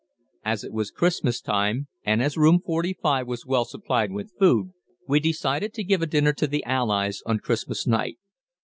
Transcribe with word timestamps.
As 0.43 0.63
it 0.63 0.73
was 0.73 0.89
Christmas 0.89 1.41
time, 1.41 1.87
and 2.03 2.23
as 2.23 2.35
Room 2.35 2.59
45 2.59 3.27
was 3.27 3.45
well 3.45 3.65
supplied 3.65 4.11
with 4.11 4.33
food, 4.39 4.71
we 5.07 5.19
decided 5.19 5.75
to 5.75 5.83
give 5.83 6.01
a 6.01 6.07
dinner 6.07 6.33
to 6.33 6.47
the 6.47 6.63
Allies 6.63 7.21
on 7.27 7.37
Christmas 7.37 7.85
night. 7.85 8.17